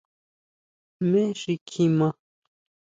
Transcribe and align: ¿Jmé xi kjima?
¿Jmé 1.07 1.21
xi 1.39 1.53
kjima? 1.67 2.09